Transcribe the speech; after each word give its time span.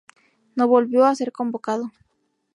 No 0.55 0.67
volvió 0.67 1.05
a 1.05 1.13
ser 1.13 1.31
convocado. 1.31 1.91